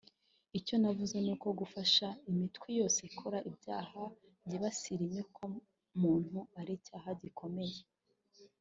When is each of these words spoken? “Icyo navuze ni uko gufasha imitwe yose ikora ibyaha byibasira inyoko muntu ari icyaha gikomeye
“Icyo 0.59 0.75
navuze 0.81 1.15
ni 1.21 1.31
uko 1.35 1.47
gufasha 1.59 2.07
imitwe 2.31 2.67
yose 2.79 2.99
ikora 3.09 3.37
ibyaha 3.49 4.01
byibasira 4.45 5.01
inyoko 5.09 5.43
muntu 6.01 6.37
ari 6.59 6.71
icyaha 6.79 7.09
gikomeye 7.23 7.79